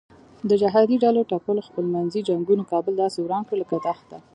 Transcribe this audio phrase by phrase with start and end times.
[0.49, 4.17] د جهادي ډلو ټپلو خپل منځي جنګونو کابل داسې وران کړ لکه دښته.